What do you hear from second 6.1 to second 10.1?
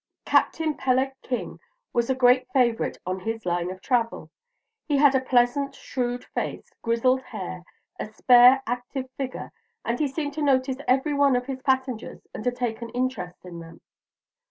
face, grizzled hair, a spare, active figure; and he